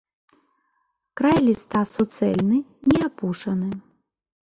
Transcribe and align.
Край 1.21 1.37
ліста 1.49 1.79
суцэльны, 1.93 2.57
не 2.91 2.99
апушаны. 3.13 3.71